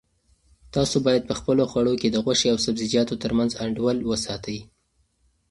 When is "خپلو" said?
1.39-1.63